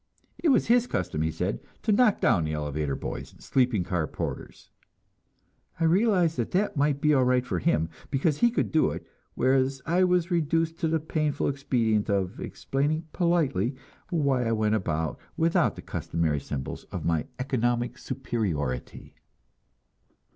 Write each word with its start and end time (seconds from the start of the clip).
It 0.39 0.49
was 0.49 0.65
his 0.65 0.87
custom, 0.87 1.21
he 1.21 1.29
said, 1.29 1.59
to 1.83 1.91
knock 1.91 2.19
down 2.21 2.43
the 2.45 2.53
elevator 2.53 2.95
boys 2.95 3.31
and 3.33 3.39
sleeping 3.43 3.83
car 3.83 4.07
porters. 4.07 4.71
I 5.79 5.83
answered 5.83 6.37
that 6.37 6.51
that 6.57 6.75
might 6.75 6.99
be 7.01 7.13
all 7.13 7.23
right 7.23 7.45
for 7.45 7.59
him, 7.59 7.87
because 8.09 8.39
he 8.39 8.49
could 8.49 8.71
do 8.71 8.89
it; 8.89 9.05
whereas 9.35 9.79
I 9.85 10.03
was 10.05 10.31
reduced 10.31 10.79
to 10.79 10.87
the 10.87 10.99
painful 10.99 11.47
expedient 11.49 12.09
of 12.09 12.39
explaining 12.39 13.09
politely 13.13 13.75
why 14.09 14.43
I 14.45 14.53
went 14.53 14.73
about 14.73 15.19
without 15.37 15.75
the 15.75 15.83
customary 15.83 16.39
symbols 16.39 16.85
of 16.85 17.05
my 17.05 17.27
economic 17.37 17.99
superiority. 17.99 19.13